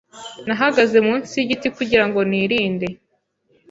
[0.47, 2.87] Nahagaze munsi yigiti kugirango nirinde.